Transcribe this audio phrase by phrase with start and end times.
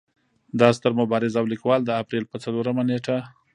[0.59, 3.17] دا ستر مبارز او ليکوال د اپرېل پۀ څلورمه نېټه